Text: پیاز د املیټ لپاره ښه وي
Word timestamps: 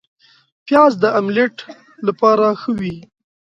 پیاز 0.65 0.93
د 1.03 1.05
املیټ 1.19 1.55
لپاره 2.07 2.45
ښه 2.61 2.71
وي 2.79 2.95